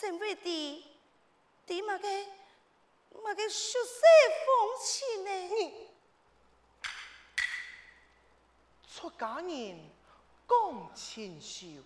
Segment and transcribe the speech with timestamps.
[0.00, 0.84] 成为的
[1.66, 2.26] 的马街
[3.22, 4.00] 马街俗世
[4.46, 5.30] 风情呢？
[5.30, 5.88] 你
[8.90, 9.78] 出家人
[10.48, 11.82] 讲清秀，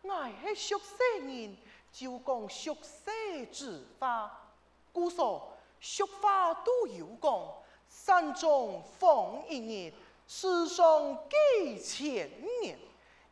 [0.00, 1.54] 我是俗世人。
[1.92, 4.54] 就讲俗世之法，
[4.90, 7.52] 故说俗话都有讲，
[7.90, 9.92] 山中放一日，
[10.26, 12.30] 世上几千
[12.62, 12.78] 年。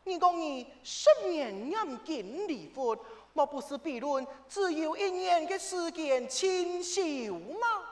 [0.04, 2.96] 你讲你十年严禁礼佛，
[3.38, 7.86] 莫不是比论只有一年的时间清秀吗？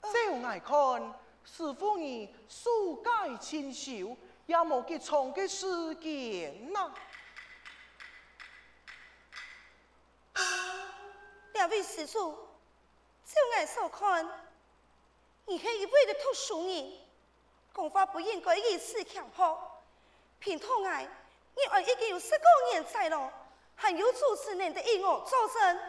[0.00, 6.90] 照我看，师父你素盖清秀，也莫给长的时间呐。
[11.52, 12.32] 两位施主，
[13.26, 14.26] 就爱所看，
[15.44, 16.92] 你是一位的读书人，
[17.74, 19.60] 讲话不应该如此强迫。
[20.38, 21.06] 凭托爱，
[21.56, 23.32] 你爱已经有十多年在了，
[23.74, 25.80] 还有主持人的义务作证，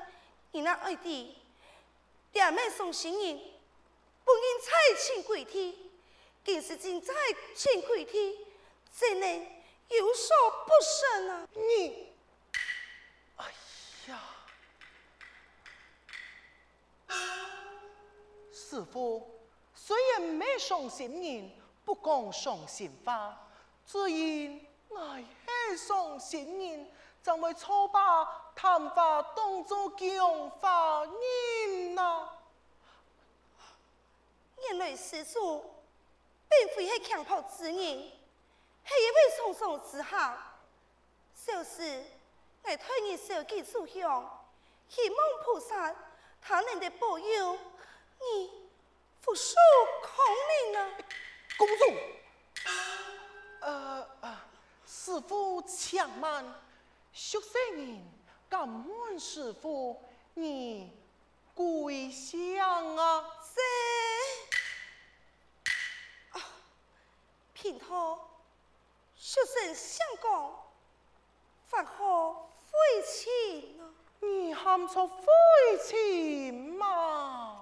[0.51, 1.37] 你那爱的
[2.33, 3.37] 两妹送行人，
[4.23, 5.91] 不应再请跪地，
[6.43, 7.13] 更是正在
[7.55, 8.45] 请跪地，
[8.89, 9.47] 怎能
[9.89, 11.47] 有所不慎啊？
[11.53, 12.13] 你，
[13.37, 13.45] 哎
[14.07, 14.21] 呀！
[18.53, 19.41] 师傅，
[19.75, 21.51] 虽然没上心人，
[21.83, 23.49] 不讲上心话，
[23.85, 25.17] 只因我
[25.69, 26.91] 是上心人，
[27.21, 32.29] 怎会错把谈话当作讲话人呢？
[34.69, 35.73] 原来师父
[36.49, 40.55] 并非是强迫之人，是一位从上之下，
[41.45, 42.03] 就是
[42.63, 44.45] 我推你手机出向，
[44.89, 45.95] 希望菩萨
[46.41, 47.57] 他能的保佑
[48.19, 48.61] 你。
[49.21, 49.55] 福寿
[50.01, 50.25] 康
[50.65, 50.97] 宁啊，
[51.55, 51.83] 公主。
[53.59, 54.37] 呃呃，
[54.93, 56.43] 师父请慢，
[57.13, 58.03] 学生人
[58.49, 60.03] 敢问师父，
[60.33, 60.91] 你
[61.55, 63.25] 贵相啊？
[63.41, 63.61] 是
[66.37, 66.43] 啊，
[67.53, 68.19] 平头
[69.15, 70.55] 学生相公，
[71.67, 73.87] 法号慧卿啊？
[74.19, 75.23] 你喊错慧
[75.87, 77.61] 卿吗？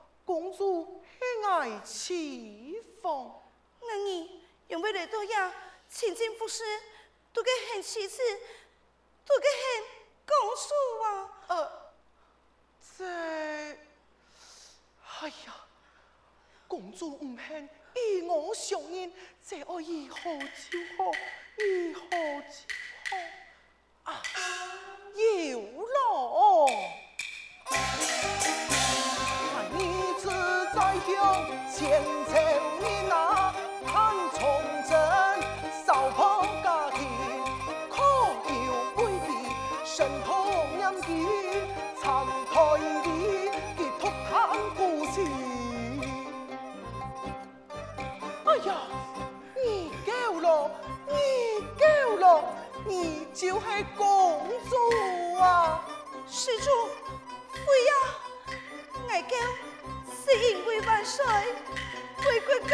[0.31, 3.35] 公主系爱侍奉。
[3.81, 5.53] 那你有没有多呀？
[5.89, 6.63] 亲近服侍，
[7.33, 8.21] 都给很妻子，
[9.25, 9.83] 都给很
[10.25, 11.43] 公主啊？
[11.47, 11.93] 呃，
[12.97, 13.05] 这，
[15.19, 15.57] 哎呀。
[16.65, 19.11] 公主唔肯与我相认，
[19.45, 21.11] 这我以后就好，
[21.57, 22.07] 以后
[22.47, 22.55] 就
[23.09, 24.23] 好啊！
[31.81, 31.89] 千
[32.27, 32.31] 秋
[32.79, 33.51] 年啊，
[33.87, 34.39] 看从
[34.87, 34.93] 真
[35.83, 37.07] 少破家庭，
[37.89, 37.95] 可
[38.53, 39.27] 有贵的
[39.83, 40.29] 神通
[40.77, 41.27] 念经，
[41.99, 43.09] 长台的
[43.75, 44.31] 给托谈
[44.77, 45.25] 故事。
[52.87, 53.65] 你就是
[53.97, 54.39] 公
[54.69, 54.75] 主
[55.41, 55.81] 啊！
[56.27, 56.69] 施主，
[61.17, 62.29] 不要，
[62.61, 62.70] 我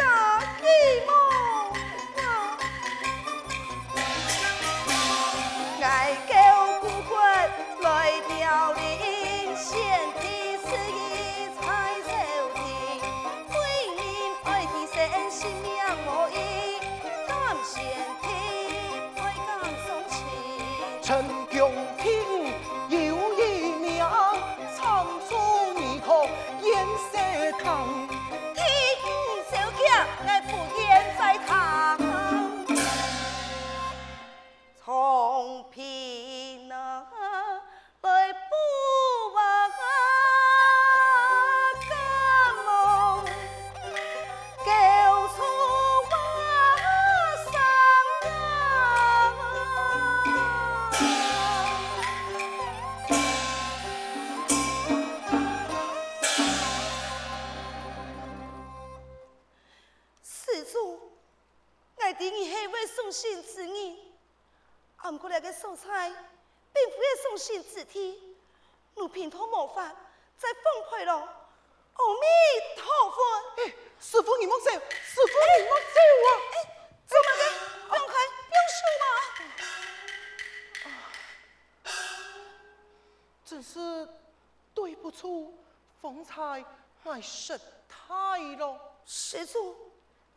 [86.38, 86.64] 方才
[87.02, 87.58] 我失
[87.88, 88.80] 态了。
[89.04, 89.76] 施主，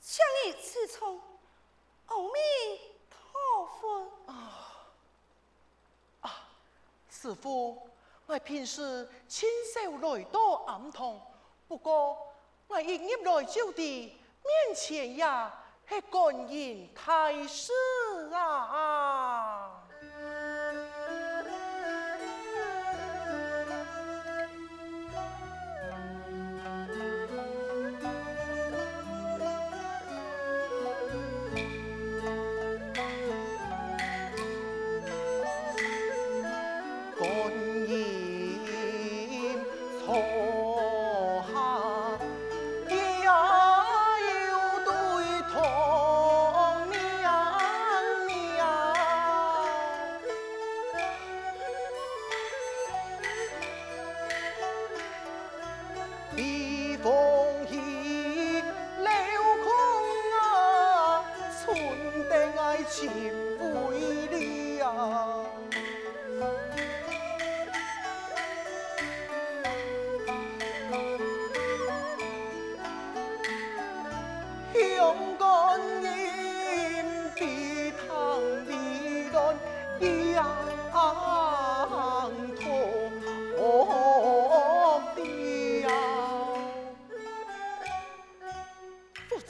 [0.01, 1.21] 请你自从。
[2.07, 4.11] 阿弥陀佛。
[4.25, 4.67] 啊。
[7.09, 7.87] 师父，
[8.25, 11.21] 我平时亲手来到暗堂，
[11.67, 12.17] 不过
[12.67, 15.53] 我一入来就地面前呀，
[15.87, 17.71] 系观音太师
[18.33, 18.39] 啊。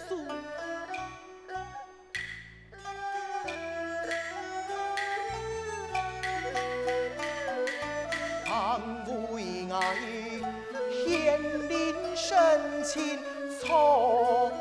[0.07, 0.17] 诉。
[8.47, 8.81] 安
[9.33, 9.95] 慰爱，
[11.05, 11.39] 献
[11.69, 13.19] 林深情，
[13.59, 14.51] 创。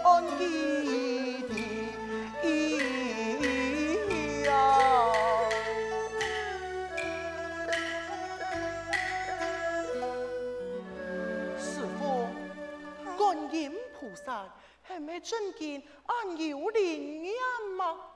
[15.23, 17.35] 真见俺有灵验
[17.77, 18.12] 吗？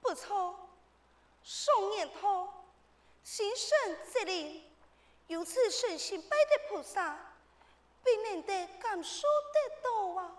[0.00, 0.68] 不错，
[1.42, 2.48] 双眼通，
[3.24, 4.62] 心生则灵，
[5.26, 7.34] 由此神心拜的菩萨，
[8.04, 9.22] 必能得感受
[9.52, 10.36] 得到啊！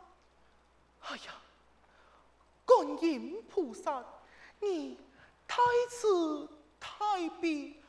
[1.02, 1.42] 哎呀，
[2.66, 4.04] 观音菩萨，
[4.60, 4.98] 你
[5.48, 6.48] 太慈
[6.80, 7.82] 太悲，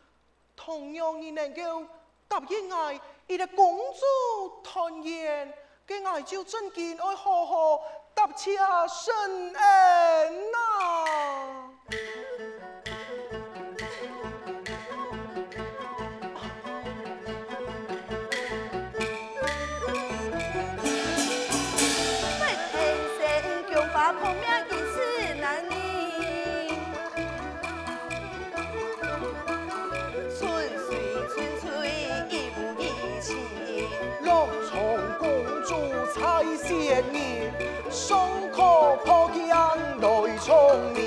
[0.57, 1.87] 同样你能够
[2.27, 5.65] 答应我，你的公主团圆。
[5.88, 7.80] 给爱就真见爱好好
[8.14, 11.08] 答谢深恩呐！
[38.09, 38.57] 双可
[39.05, 40.49] 破江来重
[40.95, 40.99] 眠，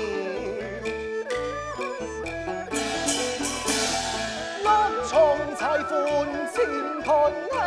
[4.62, 4.66] 我
[5.08, 5.10] 从
[5.56, 5.92] 彩欢
[6.54, 6.56] 情
[7.02, 7.10] 团
[7.50, 7.58] 圆，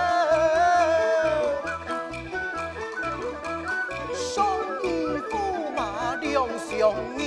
[4.16, 4.34] 双
[4.86, 4.86] 衣
[5.30, 5.34] 驸
[5.76, 7.22] 马两相依，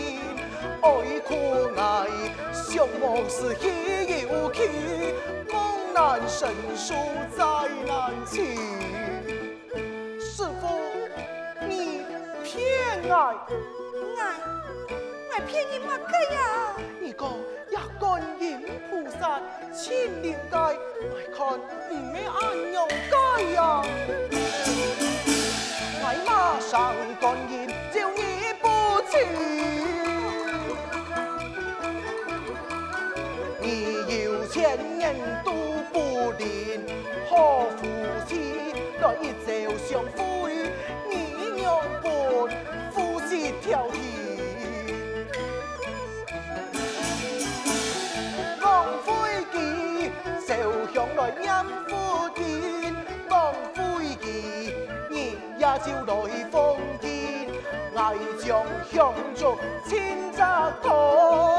[0.80, 0.86] 爱
[1.26, 1.28] 苦
[1.76, 1.84] 爱
[2.54, 3.62] 相望是稀
[4.22, 4.58] 有期，
[5.52, 5.54] 梦
[5.92, 6.94] 难成书
[7.36, 7.44] 再
[7.86, 8.56] 难寻。
[13.10, 13.14] 爱，
[14.18, 14.20] 爱
[15.32, 16.38] 爱骗你乜嘅呀？
[17.00, 17.22] 你讲
[17.70, 18.46] 也观音
[18.90, 19.40] 菩萨
[19.74, 20.76] 千灵界，爱
[21.34, 21.38] 看
[21.90, 22.38] 唔咩安
[22.72, 23.14] 样界
[23.54, 23.58] 呀？
[26.04, 28.20] 爱马上观音就你
[28.60, 28.68] 不
[29.10, 29.14] 去，
[33.60, 33.64] 你
[34.22, 35.50] 有钱人都
[35.92, 35.96] 不
[36.32, 36.84] 灵，
[37.30, 37.82] 好福
[38.26, 38.30] 气
[39.00, 39.48] 来一朝
[39.78, 40.47] 相会，
[43.68, 43.98] 夫妻调停。
[51.16, 51.52] 来念
[51.88, 52.94] 佛经，
[53.28, 54.72] 望飞机，
[55.10, 55.12] 日
[55.58, 56.14] 夜照来
[56.50, 57.08] 奉献，
[57.96, 61.57] 爱将香烛千扎团，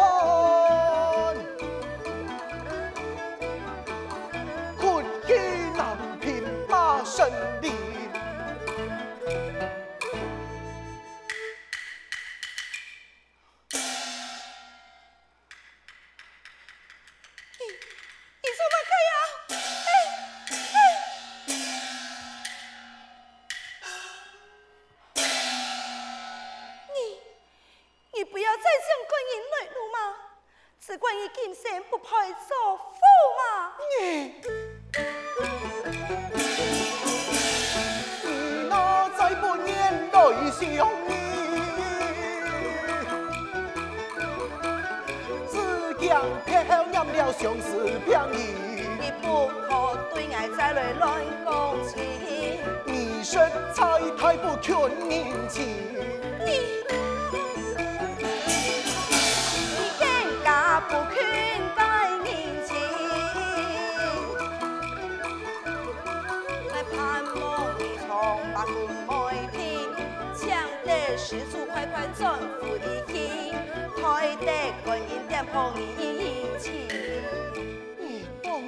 [71.29, 73.53] 施主快快转福一气，
[73.95, 76.87] 开得观音店铺一起。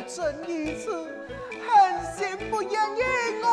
[0.08, 0.86] 真如此，
[1.50, 1.72] 狠
[2.16, 2.20] 心
[2.52, 3.02] 不愿意
[3.42, 3.46] 我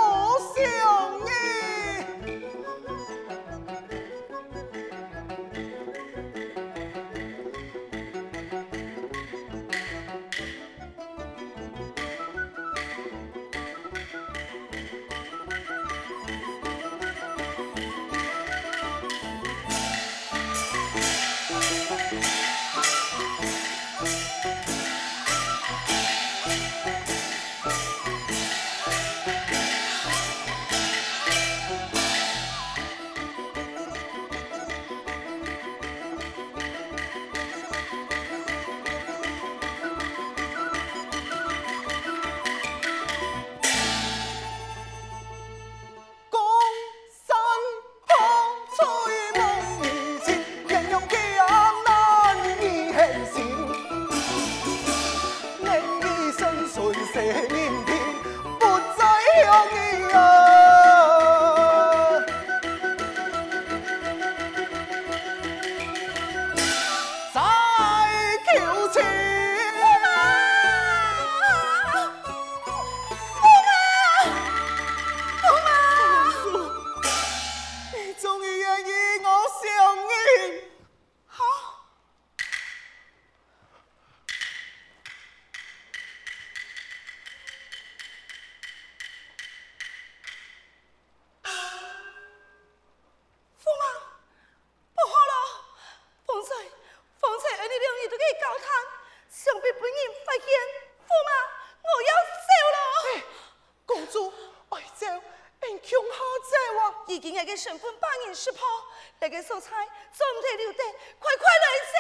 [109.43, 110.83] 素菜总得留得，
[111.19, 111.97] 快快来走。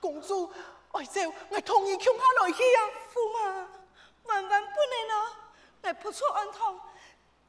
[0.00, 0.52] 公主，
[0.92, 1.20] 爱走，
[1.50, 2.90] 我同意共下来去啊。
[3.12, 3.68] 驸马，
[4.24, 5.36] 万万不能啊！
[5.82, 6.80] 我不错安堂，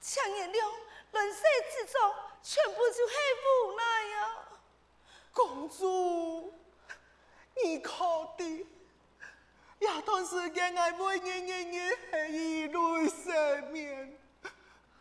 [0.02, 0.72] 强颜良，
[1.12, 4.38] 乱世之中，全部就系无奈呀。
[5.32, 6.54] 公主，
[7.64, 7.94] 你可
[8.38, 8.68] 的，
[9.80, 13.30] 这段时间我每日日日系以泪洗
[13.72, 14.20] 面，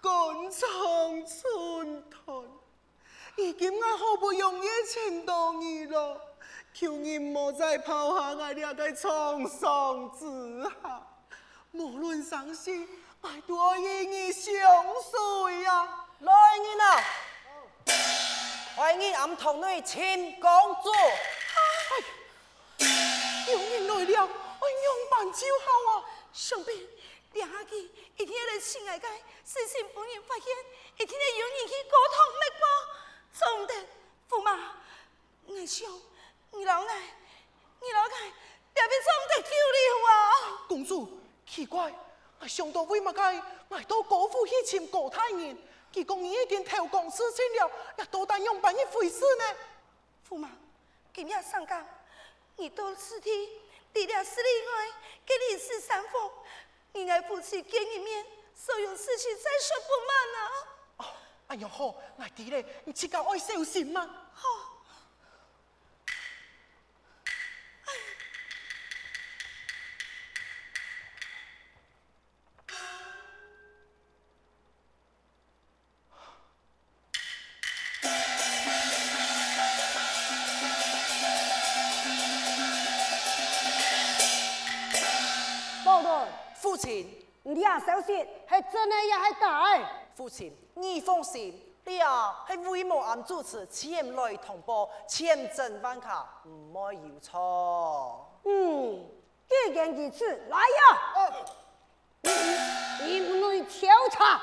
[0.04, 0.12] 肝
[0.50, 2.44] 肠寸断。
[3.36, 6.20] 已经我好不容易请到你了，
[6.74, 11.02] 求你莫再抛下我这个沧桑之下。
[11.72, 12.86] 无论伤心，
[13.22, 15.88] 我都与你相随呀。
[16.20, 17.02] 来人啊，
[18.76, 20.50] 欢迎俺同你亲公
[20.82, 20.92] 主。
[22.78, 22.84] 哎，
[23.50, 26.04] 有人来了，哎样办就好啊。
[26.34, 26.76] 上边
[27.34, 27.76] 两下去，
[28.16, 29.08] 一天咧亲爱个，
[29.44, 30.44] 事情不能发现，
[30.98, 32.66] 一天咧有人去沟通，没吧？
[33.32, 33.74] 总得，
[34.30, 34.76] 驸马，
[35.46, 36.02] 我想
[36.52, 37.02] 你老爱，
[37.80, 38.30] 你老爱，
[38.72, 40.64] 特别总得救了啊！
[40.68, 41.92] 公主，奇怪，
[42.38, 45.58] 我想到为乜个，我到国府去请郭大人，
[45.92, 49.44] 佢讲你已经投降事情了，也多但用办一回事呢？
[50.30, 50.48] 驸马，
[51.12, 51.84] 今日上岗，
[52.56, 53.60] 你到此地，
[53.92, 54.92] 除了十里外，
[55.26, 56.30] 给你是三封，
[56.94, 58.24] 你爱夫妻见一面，
[58.54, 61.16] 所有事情再说不慢啊！
[61.48, 64.23] 哎呦好，我弟嘞，你自己爱小心嘛。
[86.84, 89.90] 亲，你呀，小心，系真的也系假？
[90.14, 96.08] 父亲，你放心，你啊系为某俺主持前来通报，千真万确，
[96.46, 98.38] 唔会有错。
[98.44, 99.02] 嗯，
[99.48, 101.32] 既然如此，来呀，
[103.00, 104.42] 严厉调查。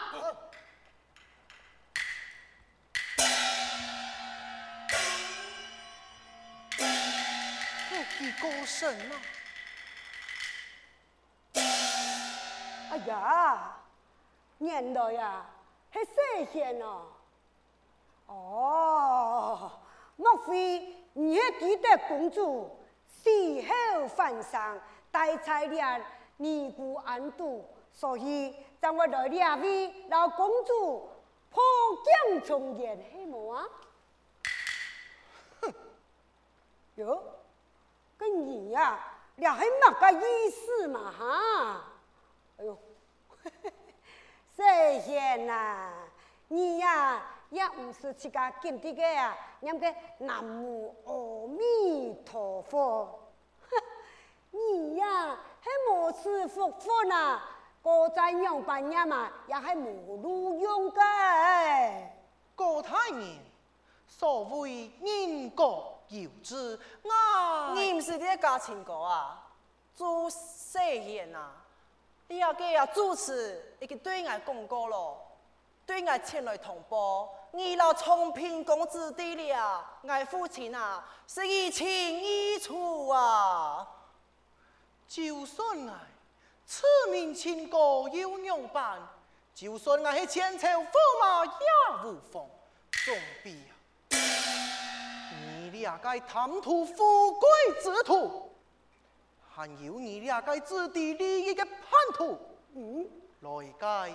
[7.93, 9.13] 我几个神啊！
[12.91, 13.77] 哎呀，
[14.57, 15.45] 原来呀，
[15.89, 17.03] 还谢贤哦。
[18.27, 19.71] 哦，
[20.17, 22.69] 莫非你系记得公主
[23.07, 23.29] 死
[23.61, 26.03] 后返生，带彩莲
[26.35, 31.09] 尼姑安度，所以让我来两位老公主
[31.49, 31.63] 破
[32.27, 33.65] 镜重圆，系么啊？
[35.61, 35.73] 哼，
[36.95, 37.23] 哟，
[38.17, 38.99] 跟你呀，
[39.37, 41.13] 你系乜个意思嘛？
[41.17, 41.85] 哈？
[42.61, 42.77] 哎呦，
[44.55, 45.91] 谢贤呐，
[46.47, 53.19] 你呀也唔是自家见的个呀，念个南无阿弥陀佛。
[54.51, 57.41] 你呀还无师傅佛呐，
[57.81, 61.01] 个在娘半年嘛，也还无路用个。
[62.55, 63.39] 郭大人，
[64.07, 69.51] 所谓因果有之，我你唔是啲家亲哥啊，
[69.95, 71.55] 做世贤啊。
[72.31, 75.17] 你要给啊主持已经对外公告了，
[75.85, 83.85] 对外前来通报，你老聪平公子弟了，爱父亲啊是一清一楚啊。
[85.09, 85.93] 就算爱
[86.65, 88.97] 此名情歌有两版，
[89.53, 90.85] 就算爱是千秋驸
[91.19, 91.51] 马也
[92.07, 92.47] 无妨，
[93.03, 93.13] 总
[93.43, 93.75] 比啊
[95.59, 97.49] 你俩该贪图富贵
[97.83, 98.50] 之徒。
[99.61, 101.71] 还有你俩个自地利益的叛
[102.15, 102.35] 徒，
[102.73, 103.07] 嗯，
[103.41, 104.11] 来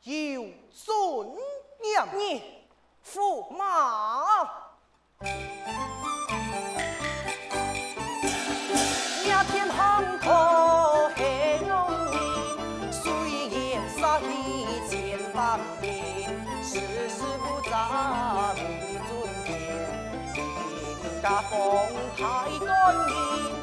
[0.00, 1.28] 届有尊
[1.82, 2.42] 严，你
[3.04, 4.48] 驸马，
[9.26, 11.58] 那天航空黑
[14.00, 14.28] 杀敌
[14.88, 15.60] 千万
[21.20, 21.50] 家风
[22.16, 22.70] 太干
[23.08, 23.59] 净。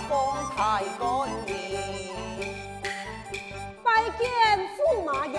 [0.00, 0.08] 家风
[0.56, 1.52] 太干净，
[3.82, 4.20] 拜见
[4.76, 5.38] 驸马爷。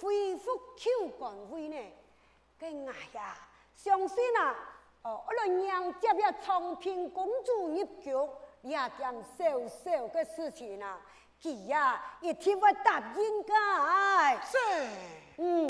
[0.00, 1.76] 恢复口官位呢？
[2.58, 3.36] 跟哎呀，
[3.76, 4.54] 相信啊，
[5.02, 8.12] 哦，我来娘接了昌平公主入局，
[8.62, 11.00] 也件小小的事情啊，
[11.42, 13.52] 佢呀一定会答应的。
[14.44, 14.58] 是。
[15.38, 15.68] 嗯。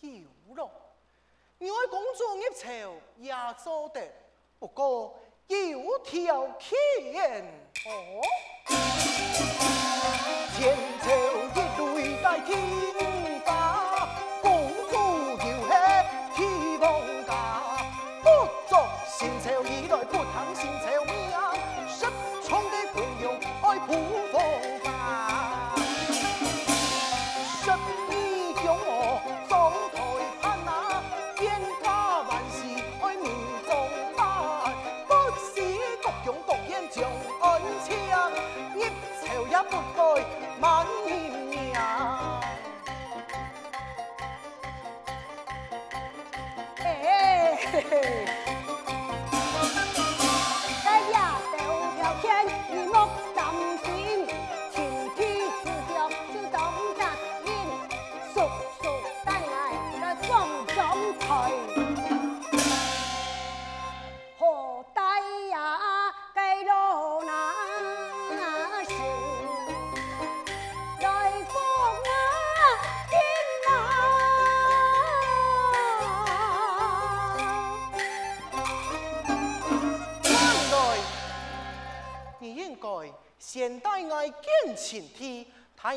[0.00, 0.70] 有咯，
[1.58, 2.66] 我爱公主入朝
[3.18, 4.00] 也做得，
[4.58, 7.44] 不过有条件。
[7.86, 8.20] 哦。
[10.56, 10.76] 前
[52.20, 52.59] 现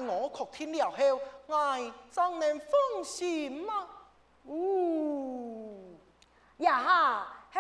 [0.02, 3.88] 我确定了后，爱怎能放心吗？
[4.46, 5.98] 嗯，
[6.58, 7.60] 呀哈，系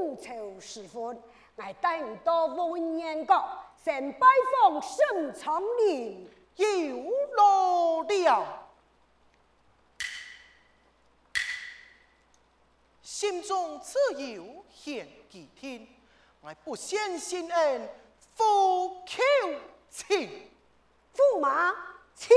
[0.00, 1.22] 五朝时分，
[1.56, 3.42] 爱带你到文言阁，
[3.82, 8.68] 先拜访沈昌龄，有劳了，
[13.02, 13.98] 心中自
[14.32, 15.86] 有献给天，
[16.42, 17.88] 爱不羡心恩。
[18.34, 19.22] 夫求
[19.90, 20.48] 情，
[21.14, 21.74] 驸马
[22.14, 22.34] 请。